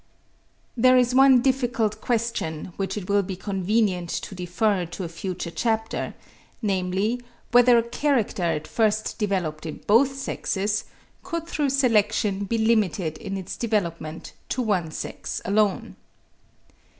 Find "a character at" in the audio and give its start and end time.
7.77-8.67